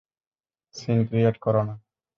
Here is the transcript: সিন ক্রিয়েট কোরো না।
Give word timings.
সিন 0.75 0.99
ক্রিয়েট 1.07 1.35
কোরো 1.37 1.61
না। 1.67 1.75